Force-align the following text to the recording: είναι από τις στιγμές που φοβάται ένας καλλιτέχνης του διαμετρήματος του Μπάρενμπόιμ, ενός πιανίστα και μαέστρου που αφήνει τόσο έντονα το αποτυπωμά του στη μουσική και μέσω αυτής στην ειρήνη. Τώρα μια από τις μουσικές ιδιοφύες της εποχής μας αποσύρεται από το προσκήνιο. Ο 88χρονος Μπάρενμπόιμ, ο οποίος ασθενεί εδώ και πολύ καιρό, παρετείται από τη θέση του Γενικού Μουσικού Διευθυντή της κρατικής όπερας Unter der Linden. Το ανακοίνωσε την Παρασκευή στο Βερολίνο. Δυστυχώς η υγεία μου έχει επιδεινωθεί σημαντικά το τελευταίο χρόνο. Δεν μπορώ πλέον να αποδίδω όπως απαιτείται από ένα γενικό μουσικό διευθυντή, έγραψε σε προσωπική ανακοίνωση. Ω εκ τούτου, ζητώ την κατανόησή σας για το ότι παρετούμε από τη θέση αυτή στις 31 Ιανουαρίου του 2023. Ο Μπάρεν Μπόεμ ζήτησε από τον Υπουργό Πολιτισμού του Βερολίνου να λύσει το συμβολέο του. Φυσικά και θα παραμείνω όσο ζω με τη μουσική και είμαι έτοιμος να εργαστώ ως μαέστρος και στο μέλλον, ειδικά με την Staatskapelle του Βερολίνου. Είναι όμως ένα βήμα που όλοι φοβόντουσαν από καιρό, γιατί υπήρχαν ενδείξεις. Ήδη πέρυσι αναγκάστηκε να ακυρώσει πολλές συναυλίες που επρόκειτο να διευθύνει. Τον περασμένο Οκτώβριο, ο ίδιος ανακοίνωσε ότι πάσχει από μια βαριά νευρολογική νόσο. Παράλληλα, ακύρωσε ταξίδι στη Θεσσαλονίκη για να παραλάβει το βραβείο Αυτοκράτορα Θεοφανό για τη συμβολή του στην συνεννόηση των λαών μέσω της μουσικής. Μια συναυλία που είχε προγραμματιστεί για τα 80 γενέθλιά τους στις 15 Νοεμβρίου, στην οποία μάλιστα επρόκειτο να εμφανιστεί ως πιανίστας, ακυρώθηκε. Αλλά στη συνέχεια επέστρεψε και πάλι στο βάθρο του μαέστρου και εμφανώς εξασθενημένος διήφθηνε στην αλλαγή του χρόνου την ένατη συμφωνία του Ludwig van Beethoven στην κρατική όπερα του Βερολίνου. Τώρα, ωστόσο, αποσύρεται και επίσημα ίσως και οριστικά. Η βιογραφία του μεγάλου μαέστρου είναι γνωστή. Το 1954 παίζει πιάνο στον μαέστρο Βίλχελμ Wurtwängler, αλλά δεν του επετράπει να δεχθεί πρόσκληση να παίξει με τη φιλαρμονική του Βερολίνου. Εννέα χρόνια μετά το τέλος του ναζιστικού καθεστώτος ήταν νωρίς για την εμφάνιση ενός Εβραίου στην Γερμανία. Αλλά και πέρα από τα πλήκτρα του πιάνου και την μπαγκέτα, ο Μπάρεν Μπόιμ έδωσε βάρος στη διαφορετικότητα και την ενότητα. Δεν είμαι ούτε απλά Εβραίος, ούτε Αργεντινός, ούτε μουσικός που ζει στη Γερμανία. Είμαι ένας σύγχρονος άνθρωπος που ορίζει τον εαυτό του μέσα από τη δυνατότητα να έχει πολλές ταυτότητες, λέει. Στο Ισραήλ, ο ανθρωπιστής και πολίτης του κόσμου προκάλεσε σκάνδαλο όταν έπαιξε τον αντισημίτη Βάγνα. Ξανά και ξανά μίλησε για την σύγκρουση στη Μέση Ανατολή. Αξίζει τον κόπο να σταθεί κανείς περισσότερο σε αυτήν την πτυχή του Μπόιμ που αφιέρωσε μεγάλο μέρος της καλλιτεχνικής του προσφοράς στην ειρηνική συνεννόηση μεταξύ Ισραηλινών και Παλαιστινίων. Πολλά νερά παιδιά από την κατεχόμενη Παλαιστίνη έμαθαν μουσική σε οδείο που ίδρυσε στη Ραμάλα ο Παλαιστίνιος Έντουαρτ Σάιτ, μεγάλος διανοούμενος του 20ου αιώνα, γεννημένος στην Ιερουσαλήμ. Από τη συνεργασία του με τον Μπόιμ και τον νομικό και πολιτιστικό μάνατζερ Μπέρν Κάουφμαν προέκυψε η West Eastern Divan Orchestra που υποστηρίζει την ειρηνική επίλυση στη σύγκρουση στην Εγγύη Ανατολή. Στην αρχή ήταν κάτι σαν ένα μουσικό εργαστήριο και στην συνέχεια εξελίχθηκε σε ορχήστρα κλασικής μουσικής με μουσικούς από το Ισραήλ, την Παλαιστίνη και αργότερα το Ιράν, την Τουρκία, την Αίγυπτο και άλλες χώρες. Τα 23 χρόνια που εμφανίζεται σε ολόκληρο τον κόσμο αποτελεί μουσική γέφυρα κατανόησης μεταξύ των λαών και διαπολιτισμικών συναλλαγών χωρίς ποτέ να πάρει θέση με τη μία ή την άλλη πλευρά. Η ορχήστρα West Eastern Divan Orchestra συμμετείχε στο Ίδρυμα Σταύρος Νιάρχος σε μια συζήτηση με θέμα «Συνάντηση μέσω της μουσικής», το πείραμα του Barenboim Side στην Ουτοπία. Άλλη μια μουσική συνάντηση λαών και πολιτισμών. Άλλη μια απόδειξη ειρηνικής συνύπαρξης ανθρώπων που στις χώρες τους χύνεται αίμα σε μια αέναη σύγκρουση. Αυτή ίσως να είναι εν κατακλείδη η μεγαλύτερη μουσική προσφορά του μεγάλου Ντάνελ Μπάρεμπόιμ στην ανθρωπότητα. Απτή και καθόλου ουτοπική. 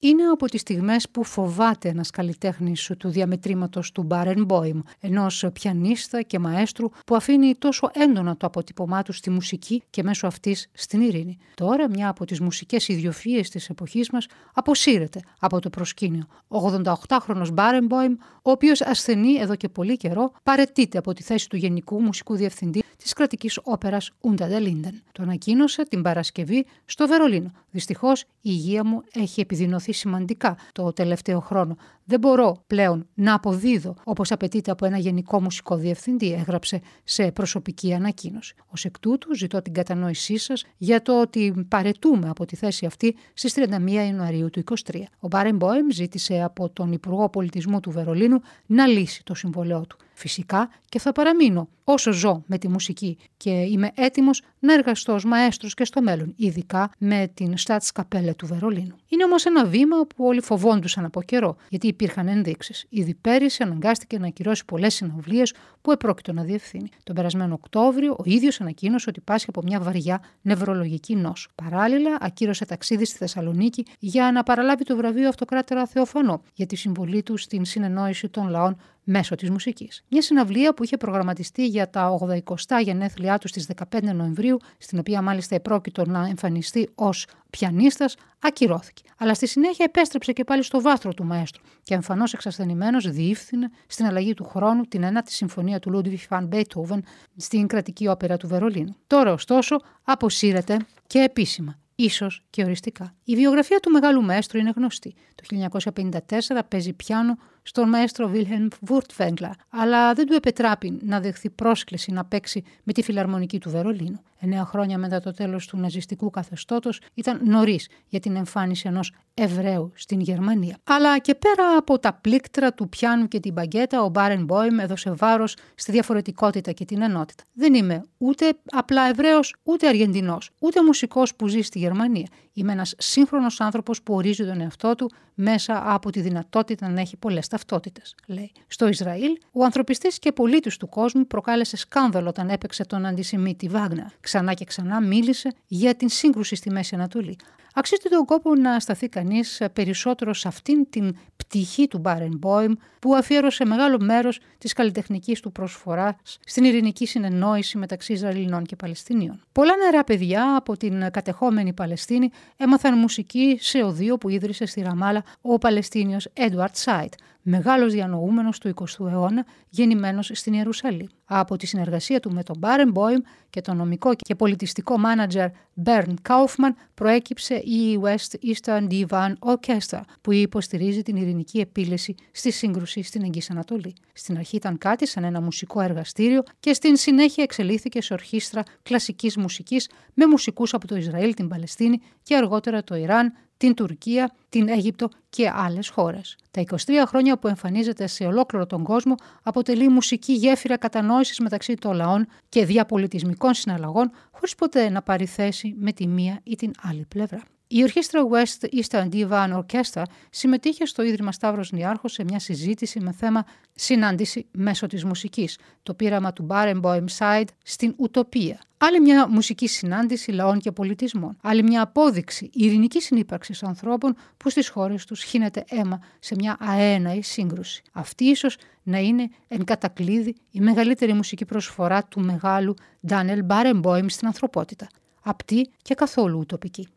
είναι 0.00 0.22
από 0.22 0.46
τις 0.46 0.60
στιγμές 0.60 1.08
που 1.08 1.24
φοβάται 1.24 1.88
ένας 1.88 2.10
καλλιτέχνης 2.10 2.90
του 2.98 3.08
διαμετρήματος 3.08 3.92
του 3.92 4.02
Μπάρενμπόιμ, 4.02 4.80
ενός 5.00 5.46
πιανίστα 5.52 6.22
και 6.22 6.38
μαέστρου 6.38 6.88
που 7.06 7.14
αφήνει 7.14 7.54
τόσο 7.58 7.90
έντονα 7.92 8.36
το 8.36 8.46
αποτυπωμά 8.46 9.02
του 9.02 9.12
στη 9.12 9.30
μουσική 9.30 9.82
και 9.90 10.02
μέσω 10.02 10.26
αυτής 10.26 10.68
στην 10.72 11.00
ειρήνη. 11.00 11.38
Τώρα 11.54 11.88
μια 11.88 12.08
από 12.08 12.24
τις 12.24 12.40
μουσικές 12.40 12.88
ιδιοφύες 12.88 13.50
της 13.50 13.68
εποχής 13.68 14.10
μας 14.10 14.26
αποσύρεται 14.54 15.20
από 15.40 15.60
το 15.60 15.70
προσκήνιο. 15.70 16.26
Ο 16.48 16.58
88χρονος 16.66 17.48
Μπάρενμπόιμ, 17.52 18.12
ο 18.42 18.50
οποίος 18.50 18.80
ασθενεί 18.80 19.34
εδώ 19.34 19.54
και 19.54 19.68
πολύ 19.68 19.96
καιρό, 19.96 20.32
παρετείται 20.42 20.98
από 20.98 21.12
τη 21.12 21.22
θέση 21.22 21.48
του 21.48 21.56
Γενικού 21.56 22.02
Μουσικού 22.02 22.36
Διευθυντή 22.36 22.82
της 22.98 23.12
κρατικής 23.12 23.60
όπερας 23.62 24.10
Unter 24.20 24.48
der 24.50 24.62
Linden. 24.62 24.92
Το 25.12 25.22
ανακοίνωσε 25.22 25.82
την 25.84 26.02
Παρασκευή 26.02 26.66
στο 26.84 27.06
Βερολίνο. 27.06 27.50
Δυστυχώς 27.70 28.20
η 28.20 28.26
υγεία 28.40 28.84
μου 28.84 29.02
έχει 29.12 29.40
επιδεινωθεί 29.40 29.87
σημαντικά 29.92 30.56
το 30.72 30.92
τελευταίο 30.92 31.40
χρόνο. 31.40 31.76
Δεν 32.04 32.20
μπορώ 32.20 32.62
πλέον 32.66 33.06
να 33.14 33.34
αποδίδω 33.34 33.94
όπως 34.04 34.32
απαιτείται 34.32 34.70
από 34.70 34.86
ένα 34.86 34.98
γενικό 34.98 35.40
μουσικό 35.40 35.76
διευθυντή, 35.76 36.32
έγραψε 36.32 36.80
σε 37.04 37.32
προσωπική 37.32 37.94
ανακοίνωση. 37.94 38.54
Ω 38.58 38.80
εκ 38.82 38.98
τούτου, 38.98 39.34
ζητώ 39.34 39.62
την 39.62 39.72
κατανόησή 39.72 40.36
σας 40.36 40.64
για 40.76 41.02
το 41.02 41.20
ότι 41.20 41.66
παρετούμε 41.68 42.28
από 42.28 42.44
τη 42.44 42.56
θέση 42.56 42.86
αυτή 42.86 43.16
στις 43.34 43.54
31 43.56 43.90
Ιανουαρίου 43.90 44.50
του 44.50 44.62
2023. 44.92 45.00
Ο 45.18 45.26
Μπάρεν 45.28 45.56
Μπόεμ 45.56 45.90
ζήτησε 45.90 46.42
από 46.42 46.68
τον 46.68 46.92
Υπουργό 46.92 47.28
Πολιτισμού 47.28 47.80
του 47.80 47.90
Βερολίνου 47.90 48.40
να 48.66 48.86
λύσει 48.86 49.24
το 49.24 49.34
συμβολέο 49.34 49.86
του. 49.86 49.96
Φυσικά 50.18 50.70
και 50.88 50.98
θα 50.98 51.12
παραμείνω 51.12 51.68
όσο 51.84 52.12
ζω 52.12 52.42
με 52.46 52.58
τη 52.58 52.68
μουσική 52.68 53.18
και 53.36 53.50
είμαι 53.50 53.90
έτοιμος 53.94 54.42
να 54.58 54.72
εργαστώ 54.72 55.14
ως 55.14 55.24
μαέστρος 55.24 55.74
και 55.74 55.84
στο 55.84 56.02
μέλλον, 56.02 56.34
ειδικά 56.36 56.90
με 56.98 57.30
την 57.34 57.54
Staatskapelle 57.66 58.30
του 58.36 58.46
Βερολίνου. 58.46 58.96
Είναι 59.08 59.24
όμως 59.24 59.44
ένα 59.44 59.64
βήμα 59.64 59.96
που 60.16 60.24
όλοι 60.24 60.40
φοβόντουσαν 60.40 61.04
από 61.04 61.22
καιρό, 61.22 61.56
γιατί 61.68 61.86
υπήρχαν 61.86 62.28
ενδείξεις. 62.28 62.86
Ήδη 62.88 63.14
πέρυσι 63.14 63.62
αναγκάστηκε 63.62 64.18
να 64.18 64.26
ακυρώσει 64.26 64.64
πολλές 64.64 64.94
συναυλίες 64.94 65.54
που 65.82 65.90
επρόκειτο 65.90 66.32
να 66.32 66.42
διευθύνει. 66.42 66.88
Τον 67.02 67.14
περασμένο 67.14 67.54
Οκτώβριο, 67.54 68.12
ο 68.18 68.22
ίδιος 68.24 68.60
ανακοίνωσε 68.60 69.06
ότι 69.08 69.20
πάσχει 69.20 69.46
από 69.48 69.62
μια 69.62 69.80
βαριά 69.80 70.22
νευρολογική 70.42 71.16
νόσο. 71.16 71.50
Παράλληλα, 71.54 72.16
ακύρωσε 72.20 72.64
ταξίδι 72.64 73.04
στη 73.04 73.16
Θεσσαλονίκη 73.16 73.86
για 73.98 74.32
να 74.32 74.42
παραλάβει 74.42 74.84
το 74.84 74.96
βραβείο 74.96 75.28
Αυτοκράτορα 75.28 75.86
Θεοφανό 75.86 76.42
για 76.54 76.66
τη 76.66 76.76
συμβολή 76.76 77.22
του 77.22 77.36
στην 77.36 77.64
συνεννόηση 77.64 78.28
των 78.28 78.48
λαών 78.48 78.76
μέσω 79.10 79.34
της 79.34 79.50
μουσικής. 79.50 80.04
Μια 80.08 80.22
συναυλία 80.22 80.74
που 80.74 80.84
είχε 80.84 80.96
προγραμματιστεί 80.96 81.66
για 81.66 81.90
τα 81.90 82.18
80 82.46 82.82
γενέθλιά 82.82 83.38
τους 83.38 83.50
στις 83.50 83.66
15 83.66 84.02
Νοεμβρίου, 84.14 84.58
στην 84.78 84.98
οποία 84.98 85.22
μάλιστα 85.22 85.54
επρόκειτο 85.54 86.04
να 86.06 86.26
εμφανιστεί 86.26 86.88
ως 86.94 87.26
πιανίστας, 87.50 88.16
ακυρώθηκε. 88.38 89.02
Αλλά 89.18 89.34
στη 89.34 89.46
συνέχεια 89.46 89.84
επέστρεψε 89.88 90.32
και 90.32 90.44
πάλι 90.44 90.62
στο 90.62 90.80
βάθρο 90.80 91.14
του 91.14 91.24
μαέστρου 91.24 91.62
και 91.82 91.94
εμφανώς 91.94 92.32
εξασθενημένος 92.32 93.10
διήφθηνε 93.10 93.70
στην 93.86 94.06
αλλαγή 94.06 94.34
του 94.34 94.44
χρόνου 94.44 94.82
την 94.82 95.02
ένατη 95.02 95.32
συμφωνία 95.32 95.78
του 95.78 95.90
Ludwig 95.94 96.38
van 96.38 96.48
Beethoven 96.48 96.98
στην 97.36 97.66
κρατική 97.66 98.08
όπερα 98.08 98.36
του 98.36 98.48
Βερολίνου. 98.48 98.96
Τώρα, 99.06 99.32
ωστόσο, 99.32 99.76
αποσύρεται 100.04 100.76
και 101.06 101.18
επίσημα 101.18 101.78
ίσως 102.00 102.42
και 102.50 102.64
οριστικά. 102.64 103.14
Η 103.24 103.34
βιογραφία 103.34 103.80
του 103.80 103.90
μεγάλου 103.90 104.22
μαέστρου 104.22 104.58
είναι 104.58 104.72
γνωστή. 104.76 105.14
Το 105.34 105.70
1954 105.82 106.58
παίζει 106.68 106.92
πιάνο 106.92 107.38
στον 107.68 107.88
μαέστρο 107.88 108.28
Βίλχελμ 108.28 108.68
Wurtwängler, 108.88 109.50
αλλά 109.68 110.14
δεν 110.14 110.26
του 110.26 110.34
επετράπει 110.34 110.98
να 111.02 111.20
δεχθεί 111.20 111.50
πρόσκληση 111.50 112.12
να 112.12 112.24
παίξει 112.24 112.64
με 112.82 112.92
τη 112.92 113.02
φιλαρμονική 113.02 113.58
του 113.58 113.70
Βερολίνου. 113.70 114.20
Εννέα 114.40 114.64
χρόνια 114.64 114.98
μετά 114.98 115.20
το 115.20 115.32
τέλος 115.32 115.66
του 115.66 115.76
ναζιστικού 115.76 116.30
καθεστώτος 116.30 117.00
ήταν 117.14 117.40
νωρίς 117.44 117.88
για 118.08 118.20
την 118.20 118.36
εμφάνιση 118.36 118.88
ενός 118.88 119.12
Εβραίου 119.34 119.92
στην 119.94 120.20
Γερμανία. 120.20 120.76
Αλλά 120.84 121.18
και 121.18 121.34
πέρα 121.34 121.76
από 121.76 121.98
τα 121.98 122.12
πλήκτρα 122.12 122.72
του 122.72 122.88
πιάνου 122.88 123.28
και 123.28 123.40
την 123.40 123.52
μπαγκέτα, 123.52 124.02
ο 124.02 124.08
Μπάρεν 124.08 124.44
Μπόιμ 124.44 124.78
έδωσε 124.78 125.10
βάρος 125.10 125.56
στη 125.74 125.92
διαφορετικότητα 125.92 126.72
και 126.72 126.84
την 126.84 127.02
ενότητα. 127.02 127.42
Δεν 127.52 127.74
είμαι 127.74 128.02
ούτε 128.18 128.58
απλά 128.64 129.08
Εβραίος, 129.08 129.54
ούτε 129.62 129.88
Αργεντινός, 129.88 130.50
ούτε 130.60 130.82
μουσικός 130.82 131.34
που 131.34 131.48
ζει 131.48 131.60
στη 131.60 131.78
Γερμανία. 131.78 132.26
Είμαι 132.58 132.72
ένας 132.72 132.94
σύγχρονος 132.98 133.60
άνθρωπος 133.60 134.02
που 134.02 134.14
ορίζει 134.14 134.44
τον 134.44 134.60
εαυτό 134.60 134.94
του 134.94 135.10
μέσα 135.34 135.82
από 135.94 136.10
τη 136.10 136.20
δυνατότητα 136.20 136.88
να 136.88 137.00
έχει 137.00 137.16
πολλές 137.16 137.48
ταυτότητες, 137.48 138.14
λέει. 138.26 138.52
Στο 138.66 138.88
Ισραήλ, 138.88 139.30
ο 139.52 139.64
ανθρωπιστής 139.64 140.18
και 140.18 140.32
πολίτης 140.32 140.76
του 140.76 140.88
κόσμου 140.88 141.26
προκάλεσε 141.26 141.76
σκάνδαλο 141.76 142.28
όταν 142.28 142.48
έπαιξε 142.48 142.84
τον 142.84 143.06
αντισημίτη 143.06 143.68
Βάγνα. 143.68 144.12
Ξανά 144.20 144.54
και 144.54 144.64
ξανά 144.64 145.00
μίλησε 145.00 145.52
για 145.66 145.94
την 145.94 146.08
σύγκρουση 146.08 146.54
στη 146.54 146.70
Μέση 146.70 146.94
Ανατολή. 146.94 147.36
Αξίζει 147.74 148.08
τον 148.10 148.24
κόπο 148.24 148.54
να 148.54 148.80
σταθεί 148.80 149.08
κανείς 149.08 149.62
περισσότερο 149.72 150.34
σε 150.34 150.48
αυτήν 150.48 150.90
την 150.90 151.16
πτυχή 151.48 151.88
του 151.88 152.02
Μπόιμ 152.38 152.72
που 152.98 153.14
αφιέρωσε 153.14 153.64
μεγάλο 153.64 154.00
μέρος 154.00 154.40
της 154.58 154.72
καλλιτεχνικής 154.72 155.40
του 155.40 155.52
προσφοράς 155.52 156.38
στην 156.44 156.64
ειρηνική 156.64 157.06
συνεννόηση 157.06 157.78
μεταξύ 157.78 158.12
Ισραηλινών 158.12 158.64
και 158.64 158.76
Παλαιστινίων. 158.76 159.40
Πολλά 159.52 159.76
νερά 159.76 160.04
παιδιά 160.04 160.56
από 160.56 160.76
την 160.76 161.10
κατεχόμενη 161.10 161.72
Παλαιστίνη 161.72 162.30
έμαθαν 162.56 162.98
μουσική 162.98 163.58
σε 163.60 163.82
οδείο 163.82 164.18
που 164.18 164.28
ίδρυσε 164.28 164.66
στη 164.66 164.80
Ραμάλα 164.80 165.24
ο 165.40 165.58
Παλαιστίνιος 165.58 166.28
Έντουαρτ 166.32 166.76
Σάιτ, 166.76 167.12
μεγάλος 167.42 167.92
διανοούμενος 167.92 168.58
του 168.58 168.74
20ου 168.74 169.06
αιώνα, 169.10 169.46
γεννημένος 169.68 170.30
στην 170.34 170.52
Ιερουσαλήμ. 170.52 171.06
Από 171.30 171.56
τη 171.56 171.66
συνεργασία 171.66 172.20
του 172.20 172.32
με 172.32 172.42
τον 172.42 172.56
Μπόιμ 172.88 173.20
και 173.50 173.60
τον 173.60 173.76
νομικό 173.76 174.14
και 174.14 174.34
πολιτιστικό 174.34 174.98
μάνατζερ 174.98 175.48
Μπέρν 175.74 176.16
Κάουφμαν 176.22 176.76
προέκυψε 176.94 177.54
η 177.54 178.00
West 178.02 178.36
Eastern 178.46 178.86
Divan 178.90 179.32
Orchestra 179.38 180.00
που 180.20 180.32
υποστηρίζει 180.32 181.02
την 181.02 181.16
ειρηνική 181.16 181.58
επίλυση 181.58 182.14
στη 182.32 182.50
σύγκρουση 182.50 183.02
στην 183.02 183.22
Εγγύη 183.22 183.42
Ανατολή. 183.50 183.94
Στην 184.12 184.36
αρχή 184.36 184.56
ήταν 184.56 184.78
κάτι 184.78 185.06
σαν 185.06 185.24
ένα 185.24 185.40
μουσικό 185.40 185.80
εργαστήριο 185.80 186.42
και 186.60 186.72
στην 186.72 186.96
συνέχεια 186.96 187.42
εξελίχθηκε 187.42 188.02
σε 188.02 188.12
ορχήστρα 188.12 188.62
κλασικής 188.82 189.36
μουσικής 189.36 189.88
με 190.14 190.26
μουσικούς 190.26 190.74
από 190.74 190.86
το 190.86 190.96
Ισραήλ, 190.96 191.34
την 191.34 191.48
Παλαιστίνη 191.48 192.00
και 192.22 192.36
αργότερα 192.36 192.84
το 192.84 192.94
Ιράν, 192.94 193.32
την 193.56 193.74
Τουρκία, 193.74 194.34
την 194.48 194.68
Αίγυπτο 194.68 195.08
και 195.28 195.50
άλλες 195.54 195.88
χώρες. 195.88 196.36
Τα 196.50 196.60
23 196.60 196.74
χρόνια 197.06 197.38
που 197.38 197.48
εμφανίζεται 197.48 198.06
σε 198.06 198.24
ολόκληρο 198.24 198.66
τον 198.66 198.82
κόσμο 198.82 199.14
αποτελεί 199.42 199.88
μουσική 199.88 200.32
γέφυρα 200.32 200.76
κατανόησης 201.18 201.38
μεταξύ 201.38 201.74
των 201.74 201.94
λαών 201.94 202.26
και 202.48 202.64
διαπολιτισμικών 202.64 203.54
συναλλαγών 203.54 204.10
χωρίς 204.30 204.54
ποτέ 204.54 204.88
να 204.88 205.02
πάρει 205.02 205.26
θέση 205.26 205.74
με 205.78 205.92
τη 205.92 206.06
μία 206.06 206.40
ή 206.42 206.54
την 206.54 206.72
άλλη 206.82 207.04
πλευρά. 207.08 207.42
Η 207.70 207.82
ορχήστρα 207.82 208.22
West 208.30 208.68
Eastern 208.80 209.08
Divan 209.12 209.62
Orchestra 209.62 210.02
συμμετείχε 210.30 210.86
στο 210.86 211.02
Ίδρυμα 211.02 211.32
Σταύρος 211.32 211.72
Νιάρχος 211.72 212.12
σε 212.12 212.24
μια 212.24 212.38
συζήτηση 212.38 213.00
με 213.00 213.12
θέμα 213.12 213.44
«Συνάντηση 213.74 214.46
μέσω 214.52 214.86
της 214.86 215.04
μουσικής», 215.04 215.58
το 215.82 215.94
πείραμα 215.94 216.32
του 216.32 216.46
Barenboim 216.50 217.04
Side 217.18 217.44
στην 217.62 217.94
Ουτοπία. 217.96 218.60
Άλλη 218.78 219.00
μια 219.00 219.28
μουσική 219.28 219.68
συνάντηση 219.68 220.30
λαών 220.30 220.58
και 220.58 220.72
πολιτισμών. 220.72 221.36
Άλλη 221.42 221.62
μια 221.62 221.82
απόδειξη 221.82 222.50
ειρηνικής 222.52 223.04
συνύπαρξης 223.04 223.62
ανθρώπων 223.62 224.16
που 224.36 224.50
στις 224.50 224.68
χώρες 224.68 225.04
τους 225.04 225.22
χύνεται 225.22 225.64
αίμα 225.68 226.00
σε 226.18 226.34
μια 226.38 226.56
αέναη 226.60 227.22
σύγκρουση. 227.22 227.82
Αυτή 227.92 228.24
ίσως 228.24 228.56
να 228.82 228.98
είναι 228.98 229.30
εν 229.48 229.64
κατακλείδη 229.64 230.36
η 230.50 230.60
μεγαλύτερη 230.60 231.12
μουσική 231.12 231.44
προσφορά 231.44 232.04
του 232.04 232.20
μεγάλου 232.20 232.74
Ντάνελ 233.06 233.44
Μπάρεμπόιμ 233.44 234.06
στην 234.08 234.26
ανθρωπότητα. 234.26 234.86
Απτή 235.22 235.70
και 235.82 235.94
καθόλου 235.94 236.38
ουτοπική. 236.38 236.88